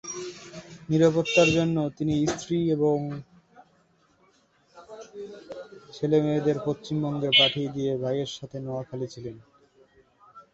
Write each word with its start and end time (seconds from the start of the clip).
নিরাপত্তার 0.89 1.49
জন্য 1.57 1.77
তিনি 1.97 2.13
তার 2.17 2.31
স্ত্রী 2.33 2.59
এবং 2.75 2.97
ছেলেমেয়েদের 5.95 6.57
পশ্চিমবঙ্গে 6.65 7.29
পাঠিয়ে 7.39 7.69
দিয়ে 7.75 7.91
ভাইয়ের 8.03 8.31
সাথে 8.37 8.57
নোয়াখালী 8.59 9.07
ছিলেন। 9.13 9.35